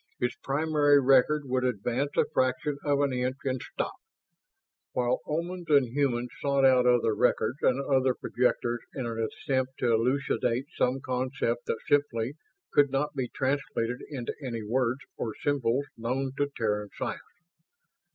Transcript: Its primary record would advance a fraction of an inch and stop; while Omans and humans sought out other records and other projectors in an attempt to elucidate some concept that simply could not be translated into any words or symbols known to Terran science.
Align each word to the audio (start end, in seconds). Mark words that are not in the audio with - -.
Its 0.19 0.35
primary 0.41 0.99
record 0.99 1.43
would 1.45 1.63
advance 1.63 2.09
a 2.17 2.25
fraction 2.33 2.79
of 2.83 3.01
an 3.01 3.13
inch 3.13 3.35
and 3.45 3.61
stop; 3.61 3.97
while 4.93 5.19
Omans 5.27 5.69
and 5.69 5.89
humans 5.89 6.31
sought 6.41 6.65
out 6.65 6.87
other 6.87 7.13
records 7.13 7.59
and 7.61 7.79
other 7.79 8.15
projectors 8.15 8.79
in 8.95 9.05
an 9.05 9.19
attempt 9.21 9.73
to 9.77 9.93
elucidate 9.93 10.65
some 10.75 11.01
concept 11.01 11.67
that 11.67 11.77
simply 11.87 12.33
could 12.71 12.89
not 12.89 13.13
be 13.13 13.27
translated 13.27 14.01
into 14.09 14.33
any 14.43 14.63
words 14.63 15.01
or 15.17 15.35
symbols 15.43 15.85
known 15.95 16.31
to 16.35 16.49
Terran 16.57 16.89
science. 16.97 17.21